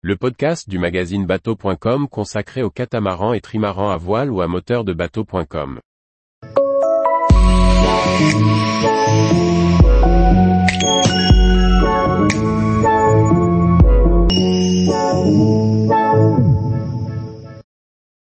le 0.00 0.14
podcast 0.14 0.70
du 0.70 0.78
magazine 0.78 1.26
bateau.com 1.26 2.06
consacré 2.08 2.62
aux 2.62 2.70
catamarans 2.70 3.32
et 3.32 3.40
trimarans 3.40 3.90
à 3.90 3.96
voile 3.96 4.30
ou 4.30 4.40
à 4.40 4.46
moteur 4.46 4.84
de 4.84 4.92
bateau.com. 4.92 5.80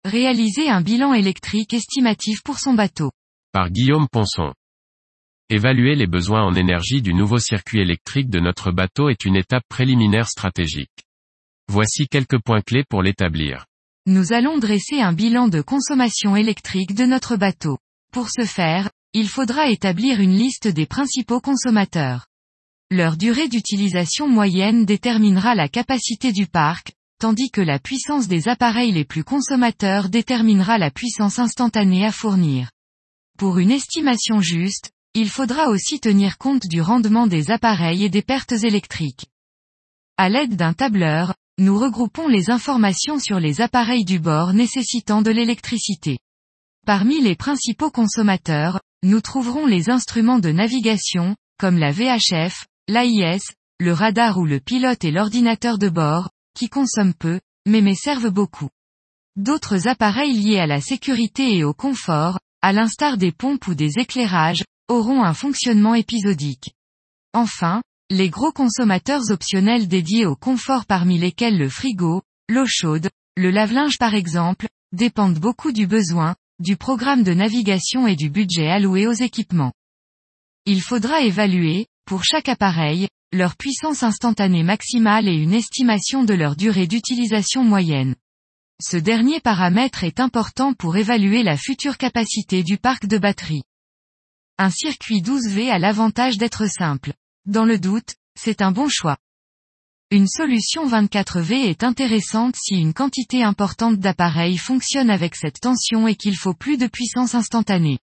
Réaliser 0.05 0.69
un 0.69 0.80
bilan 0.83 1.14
électrique 1.14 1.75
estimatif 1.75 2.45
pour 2.45 2.59
son 2.61 2.75
bateau. 2.75 3.11
Par 3.51 3.71
Guillaume 3.71 4.07
Ponson. 4.07 4.53
Évaluer 5.51 5.96
les 5.96 6.07
besoins 6.07 6.45
en 6.45 6.55
énergie 6.55 7.03
du 7.03 7.12
nouveau 7.12 7.39
circuit 7.39 7.80
électrique 7.80 8.30
de 8.30 8.39
notre 8.39 8.71
bateau 8.71 9.09
est 9.09 9.25
une 9.25 9.35
étape 9.35 9.64
préliminaire 9.69 10.29
stratégique. 10.29 11.05
Voici 11.69 12.07
quelques 12.09 12.41
points 12.43 12.62
clés 12.62 12.85
pour 12.89 13.03
l'établir. 13.03 13.66
Nous 14.06 14.33
allons 14.33 14.59
dresser 14.59 15.01
un 15.01 15.12
bilan 15.12 15.48
de 15.48 15.61
consommation 15.61 16.37
électrique 16.37 16.95
de 16.95 17.05
notre 17.05 17.37
bateau. 17.37 17.79
Pour 18.12 18.30
ce 18.30 18.45
faire, 18.45 18.89
il 19.12 19.29
faudra 19.29 19.69
établir 19.69 20.20
une 20.20 20.37
liste 20.37 20.69
des 20.69 20.87
principaux 20.87 21.41
consommateurs. 21.41 22.27
Leur 22.91 23.16
durée 23.16 23.48
d'utilisation 23.48 24.29
moyenne 24.29 24.84
déterminera 24.84 25.56
la 25.56 25.69
capacité 25.69 26.33
du 26.33 26.47
parc, 26.47 26.92
tandis 27.19 27.51
que 27.51 27.61
la 27.61 27.80
puissance 27.80 28.28
des 28.28 28.47
appareils 28.47 28.92
les 28.92 29.05
plus 29.05 29.25
consommateurs 29.25 30.09
déterminera 30.09 30.78
la 30.78 30.92
puissance 30.92 31.41
instantanée 31.41 32.06
à 32.06 32.12
fournir. 32.12 32.70
Pour 33.39 33.59
une 33.59 33.73
estimation 33.73 34.41
juste, 34.41 34.92
il 35.14 35.28
faudra 35.28 35.69
aussi 35.69 35.98
tenir 35.98 36.39
compte 36.39 36.67
du 36.69 36.80
rendement 36.80 37.27
des 37.27 37.51
appareils 37.51 38.05
et 38.05 38.09
des 38.09 38.23
pertes 38.23 38.53
électriques. 38.53 39.27
À 40.17 40.28
l'aide 40.28 40.56
d'un 40.56 40.73
tableur, 40.73 41.34
nous 41.59 41.78
regroupons 41.78 42.28
les 42.28 42.51
informations 42.51 43.19
sur 43.19 43.41
les 43.41 43.62
appareils 43.62 44.05
du 44.05 44.19
bord 44.19 44.52
nécessitant 44.52 45.23
de 45.23 45.30
l'électricité. 45.30 46.19
Parmi 46.84 47.22
les 47.22 47.34
principaux 47.34 47.91
consommateurs, 47.91 48.81
nous 49.03 49.22
trouverons 49.22 49.64
les 49.64 49.89
instruments 49.89 50.39
de 50.39 50.50
navigation, 50.50 51.34
comme 51.58 51.78
la 51.78 51.92
VHF, 51.92 52.66
l'AIS, 52.89 53.41
le 53.81 53.92
radar 53.92 54.36
ou 54.39 54.44
le 54.44 54.61
pilote 54.61 55.05
et 55.05 55.11
l'ordinateur 55.11 55.78
de 55.78 55.89
bord, 55.89 56.28
qui 56.55 56.69
consomment 56.69 57.14
peu, 57.14 57.41
mais 57.66 57.81
mais 57.81 57.94
servent 57.94 58.31
beaucoup. 58.31 58.69
D'autres 59.36 59.88
appareils 59.88 60.34
liés 60.34 60.59
à 60.59 60.66
la 60.66 60.81
sécurité 60.81 61.56
et 61.56 61.64
au 61.64 61.72
confort, 61.72 62.38
à 62.62 62.72
l'instar 62.72 63.16
des 63.16 63.33
pompes 63.33 63.66
ou 63.66 63.75
des 63.75 63.98
éclairages, 63.98 64.64
auront 64.88 65.25
un 65.25 65.34
fonctionnement 65.34 65.94
épisodique. 65.94 66.72
Enfin, 67.33 67.83
les 68.11 68.31
gros 68.31 68.53
consommateurs 68.53 69.31
optionnels 69.31 69.89
dédiés 69.89 70.27
au 70.27 70.37
confort 70.37 70.87
parmi 70.87 71.19
lesquels 71.19 71.59
le 71.59 71.69
frigo, 71.69 72.23
l'eau 72.49 72.67
chaude, 72.67 73.11
le 73.37 73.51
lave-linge 73.51 73.99
par 73.99 74.15
exemple, 74.15 74.69
dépendent 74.93 75.41
beaucoup 75.41 75.73
du 75.73 75.89
besoin, 75.89 76.37
du 76.61 76.77
programme 76.77 77.25
de 77.25 77.34
navigation 77.34 78.07
et 78.07 78.15
du 78.15 78.31
budget 78.31 78.69
alloué 78.69 79.09
aux 79.09 79.12
équipements. 79.12 79.73
Il 80.67 80.83
faudra 80.83 81.21
évaluer, 81.23 81.87
pour 82.07 82.23
chaque 82.23 82.49
appareil, 82.49 83.09
leur 83.33 83.57
puissance 83.57 84.05
instantanée 84.05 84.62
maximale 84.62 85.29
et 85.29 85.34
une 85.34 85.53
estimation 85.53 86.23
de 86.23 86.34
leur 86.34 86.55
durée 86.55 86.87
d'utilisation 86.87 87.65
moyenne. 87.65 88.15
Ce 88.81 88.97
dernier 88.97 89.41
paramètre 89.41 90.05
est 90.05 90.21
important 90.21 90.75
pour 90.75 90.97
évaluer 90.97 91.43
la 91.43 91.57
future 91.57 91.99
capacité 91.99 92.62
du 92.62 92.79
parc 92.79 93.07
de 93.07 93.19
batterie. 93.19 93.65
Un 94.59 94.71
circuit 94.71 95.23
12V 95.23 95.71
a 95.71 95.81
l'avantage 95.81 96.39
d'être 96.39 96.67
simple. 96.71 97.12
Dans 97.47 97.64
le 97.64 97.78
doute, 97.78 98.16
c'est 98.36 98.61
un 98.61 98.72
bon 98.72 98.89
choix. 98.89 99.19
Une 100.11 100.27
solution 100.27 100.89
24V 100.89 101.53
est 101.53 101.84
intéressante 101.84 102.56
si 102.56 102.75
une 102.75 102.92
quantité 102.92 103.44
importante 103.44 103.98
d'appareils 103.98 104.58
fonctionne 104.58 105.11
avec 105.11 105.36
cette 105.36 105.61
tension 105.61 106.08
et 106.08 106.16
qu'il 106.16 106.36
faut 106.36 106.55
plus 106.55 106.77
de 106.77 106.88
puissance 106.88 107.36
instantanée. 107.36 108.00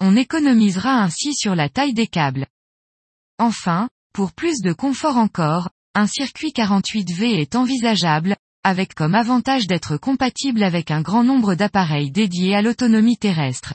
On 0.00 0.16
économisera 0.16 1.00
ainsi 1.00 1.32
sur 1.32 1.54
la 1.54 1.68
taille 1.68 1.94
des 1.94 2.08
câbles. 2.08 2.48
Enfin, 3.38 3.88
pour 4.12 4.32
plus 4.32 4.60
de 4.62 4.72
confort 4.72 5.16
encore, 5.16 5.70
un 5.94 6.08
circuit 6.08 6.50
48V 6.50 7.40
est 7.40 7.54
envisageable, 7.54 8.36
avec 8.64 8.94
comme 8.94 9.14
avantage 9.14 9.68
d'être 9.68 9.96
compatible 9.96 10.64
avec 10.64 10.90
un 10.90 11.02
grand 11.02 11.22
nombre 11.22 11.54
d'appareils 11.54 12.10
dédiés 12.10 12.56
à 12.56 12.62
l'autonomie 12.62 13.16
terrestre. 13.16 13.74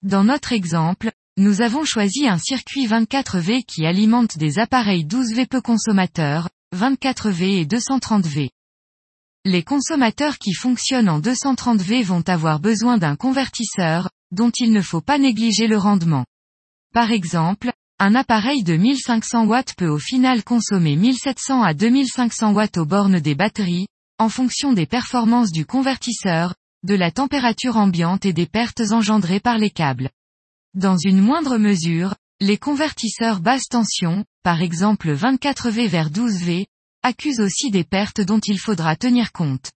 Dans 0.00 0.24
notre 0.24 0.52
exemple, 0.52 1.12
nous 1.38 1.60
avons 1.60 1.84
choisi 1.84 2.26
un 2.26 2.38
circuit 2.38 2.86
24V 2.86 3.62
qui 3.64 3.84
alimente 3.84 4.38
des 4.38 4.58
appareils 4.58 5.04
12V 5.04 5.46
peu 5.46 5.60
consommateurs, 5.60 6.48
24V 6.74 7.60
et 7.60 7.66
230V. 7.66 8.48
Les 9.44 9.62
consommateurs 9.62 10.38
qui 10.38 10.54
fonctionnent 10.54 11.10
en 11.10 11.20
230V 11.20 12.02
vont 12.04 12.22
avoir 12.26 12.58
besoin 12.58 12.96
d'un 12.96 13.16
convertisseur, 13.16 14.08
dont 14.30 14.50
il 14.58 14.72
ne 14.72 14.80
faut 14.80 15.02
pas 15.02 15.18
négliger 15.18 15.66
le 15.66 15.76
rendement. 15.76 16.24
Par 16.94 17.12
exemple, 17.12 17.70
un 17.98 18.14
appareil 18.14 18.62
de 18.62 18.74
1500 18.74 19.46
watts 19.46 19.74
peut 19.76 19.88
au 19.88 19.98
final 19.98 20.42
consommer 20.42 20.96
1700 20.96 21.62
à 21.62 21.74
2500 21.74 22.54
watts 22.54 22.78
aux 22.78 22.86
bornes 22.86 23.20
des 23.20 23.34
batteries, 23.34 23.88
en 24.18 24.30
fonction 24.30 24.72
des 24.72 24.86
performances 24.86 25.52
du 25.52 25.66
convertisseur, 25.66 26.54
de 26.82 26.94
la 26.94 27.10
température 27.10 27.76
ambiante 27.76 28.24
et 28.24 28.32
des 28.32 28.46
pertes 28.46 28.80
engendrées 28.90 29.40
par 29.40 29.58
les 29.58 29.70
câbles. 29.70 30.08
Dans 30.76 30.98
une 30.98 31.22
moindre 31.22 31.56
mesure, 31.56 32.14
les 32.38 32.58
convertisseurs 32.58 33.40
basse 33.40 33.66
tension, 33.66 34.26
par 34.42 34.60
exemple 34.60 35.10
24V 35.10 35.88
vers 35.88 36.10
12V, 36.10 36.66
accusent 37.02 37.40
aussi 37.40 37.70
des 37.70 37.82
pertes 37.82 38.20
dont 38.20 38.40
il 38.40 38.58
faudra 38.58 38.94
tenir 38.94 39.32
compte. 39.32 39.72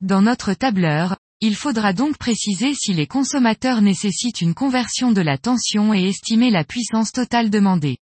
Dans 0.00 0.20
notre 0.20 0.52
tableur, 0.52 1.16
il 1.40 1.54
faudra 1.54 1.92
donc 1.92 2.18
préciser 2.18 2.74
si 2.74 2.92
les 2.92 3.06
consommateurs 3.06 3.82
nécessitent 3.82 4.40
une 4.40 4.52
conversion 4.52 5.12
de 5.12 5.20
la 5.20 5.38
tension 5.38 5.94
et 5.94 6.08
estimer 6.08 6.50
la 6.50 6.64
puissance 6.64 7.12
totale 7.12 7.48
demandée. 7.48 7.98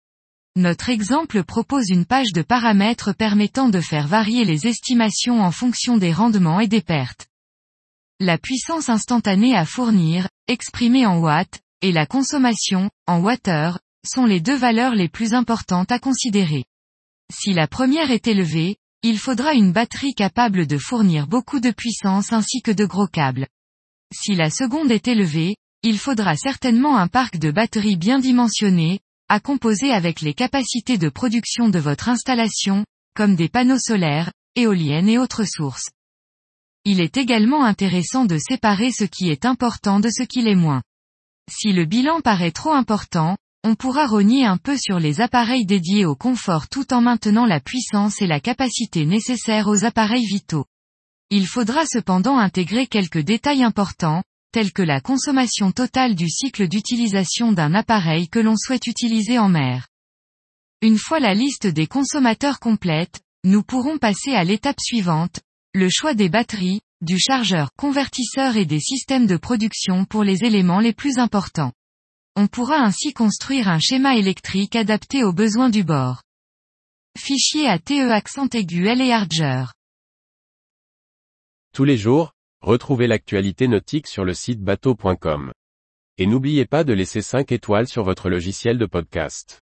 Notre 0.58 0.90
exemple 0.90 1.46
propose 1.46 1.88
une 1.88 2.06
page 2.06 2.34
de 2.34 2.42
paramètres 2.42 3.14
permettant 3.14 3.70
de 3.70 3.80
faire 3.80 4.10
varier 4.10 4.44
les 4.44 4.68
estimations 4.68 5.42
en 5.42 5.52
fonction 5.52 5.96
des 5.96 6.12
rendements 6.12 6.60
et 6.60 6.68
des 6.68 6.82
pertes. 6.82 7.28
La 8.20 8.38
puissance 8.38 8.90
instantanée 8.90 9.56
à 9.56 9.66
fournir, 9.66 10.28
exprimée 10.50 11.06
en 11.06 11.20
watts, 11.20 11.63
et 11.84 11.92
la 11.92 12.06
consommation, 12.06 12.90
en 13.08 13.20
wattheure, 13.20 13.78
sont 14.08 14.26
les 14.26 14.40
deux 14.40 14.56
valeurs 14.56 14.96
les 14.96 15.10
plus 15.10 15.34
importantes 15.34 15.92
à 15.92 16.00
considérer. 16.00 16.64
Si 17.30 17.54
la 17.54 17.68
première 17.68 18.10
est 18.10 18.26
élevée, 18.26 18.78
il 19.04 19.20
faudra 19.20 19.54
une 19.54 19.74
batterie 19.74 20.16
capable 20.16 20.66
de 20.66 20.78
fournir 20.78 21.28
beaucoup 21.28 21.60
de 21.60 21.72
puissance 21.72 22.32
ainsi 22.32 22.62
que 22.62 22.72
de 22.72 22.86
gros 22.86 23.08
câbles. 23.08 23.48
Si 24.14 24.34
la 24.34 24.50
seconde 24.50 24.92
est 24.92 25.10
élevée, 25.10 25.58
il 25.84 26.00
faudra 26.00 26.38
certainement 26.38 26.98
un 26.98 27.10
parc 27.10 27.38
de 27.38 27.52
batteries 27.52 27.98
bien 27.98 28.18
dimensionné, 28.18 29.02
à 29.28 29.42
composer 29.42 29.92
avec 29.92 30.22
les 30.22 30.34
capacités 30.34 30.98
de 30.98 31.10
production 31.10 31.68
de 31.68 31.80
votre 31.80 32.08
installation, 32.08 32.86
comme 33.14 33.36
des 33.36 33.50
panneaux 33.50 33.80
solaires, 33.80 34.32
éoliennes 34.56 35.10
et 35.10 35.18
autres 35.18 35.44
sources. 35.44 35.90
Il 36.86 37.02
est 37.02 37.18
également 37.18 37.66
intéressant 37.66 38.24
de 38.24 38.38
séparer 38.38 38.92
ce 38.94 39.04
qui 39.04 39.30
est 39.30 39.46
important 39.46 40.00
de 40.00 40.10
ce 40.10 40.24
qui 40.24 40.44
l'est 40.44 40.56
moins. 40.56 40.82
Si 41.52 41.74
le 41.74 41.86
bilan 41.86 42.22
paraît 42.22 42.52
trop 42.52 42.74
important, 42.74 43.38
on 43.64 43.76
pourra 43.76 44.08
rogner 44.08 44.46
un 44.46 44.58
peu 44.58 44.78
sur 44.78 45.00
les 45.00 45.22
appareils 45.22 45.66
dédiés 45.66 46.06
au 46.06 46.16
confort 46.16 46.68
tout 46.68 46.94
en 46.94 47.02
maintenant 47.02 47.46
la 47.46 47.60
puissance 47.60 48.22
et 48.22 48.28
la 48.28 48.40
capacité 48.40 49.06
nécessaires 49.06 49.68
aux 49.68 49.86
appareils 49.86 50.26
vitaux. 50.26 50.66
Il 51.30 51.48
faudra 51.48 51.86
cependant 51.86 52.38
intégrer 52.38 52.88
quelques 52.88 53.22
détails 53.22 53.64
importants, 53.64 54.24
tels 54.52 54.72
que 54.72 54.82
la 54.84 55.02
consommation 55.02 55.72
totale 55.72 56.16
du 56.16 56.30
cycle 56.30 56.68
d'utilisation 56.68 57.54
d'un 57.54 57.74
appareil 57.74 58.30
que 58.30 58.40
l'on 58.40 58.56
souhaite 58.56 58.88
utiliser 58.88 59.40
en 59.40 59.50
mer. 59.50 59.88
Une 60.82 60.98
fois 60.98 61.20
la 61.20 61.34
liste 61.34 61.66
des 61.66 61.88
consommateurs 61.88 62.60
complète, 62.60 63.22
nous 63.46 63.64
pourrons 63.64 63.98
passer 63.98 64.34
à 64.36 64.44
l'étape 64.44 64.80
suivante, 64.80 65.40
le 65.74 65.90
choix 65.90 66.14
des 66.14 66.30
batteries, 66.30 66.82
du 67.04 67.20
chargeur 67.20 67.70
convertisseur 67.78 68.58
et 68.58 68.66
des 68.66 68.80
systèmes 68.80 69.28
de 69.28 69.38
production 69.38 70.06
pour 70.06 70.24
les 70.24 70.44
éléments 70.44 70.80
les 70.80 70.94
plus 70.94 71.18
importants. 71.18 71.74
On 72.36 72.48
pourra 72.48 72.78
ainsi 72.78 73.14
construire 73.14 73.68
un 73.68 73.80
schéma 73.80 74.16
électrique 74.16 74.76
adapté 74.76 75.24
aux 75.24 75.34
besoins 75.34 75.70
du 75.70 75.84
bord. 75.84 76.24
Fichier 77.18 77.68
à 77.68 77.78
TE 77.78 78.10
accent 78.10 78.48
aigu 78.54 78.88
L 78.88 79.02
et 79.02 79.12
Arger. 79.12 79.66
Tous 81.74 81.84
les 81.84 81.98
jours, 81.98 82.34
retrouvez 82.62 83.08
l'actualité 83.08 83.68
nautique 83.68 84.08
sur 84.08 84.26
le 84.26 84.34
site 84.34 84.62
bateau.com. 84.62 85.52
Et 86.18 86.28
n'oubliez 86.28 86.66
pas 86.66 86.84
de 86.84 86.94
laisser 86.94 87.22
5 87.22 87.52
étoiles 87.52 87.88
sur 87.88 88.04
votre 88.04 88.30
logiciel 88.30 88.78
de 88.78 88.86
podcast. 88.86 89.63